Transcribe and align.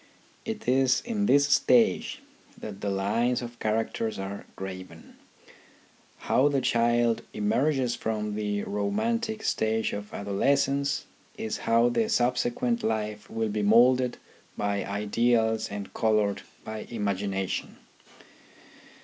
It 0.45 0.67
is 0.67 1.01
in 1.01 1.27
this 1.27 1.47
stage 1.47 2.23
that 2.57 2.81
the 2.81 2.89
lines 2.89 3.43
of 3.43 3.59
character 3.59 4.11
are 4.17 4.47
graven. 4.55 5.15
How 6.25 6.47
the 6.47 6.59
child 6.59 7.21
emerges 7.35 7.93
from 7.93 8.33
the 8.33 8.63
romantic 8.63 9.43
stage 9.43 9.93
of 9.93 10.11
adolescence 10.11 11.05
is 11.37 11.59
how 11.69 11.89
the 11.89 12.09
subsequent 12.09 12.81
life 12.83 13.29
will 13.29 13.49
be 13.49 13.61
moulded 13.61 14.17
by 14.57 14.83
ideals 14.83 15.69
and 15.69 15.93
coloured 15.93 16.41
by 16.63 16.87
imagination. 16.89 17.77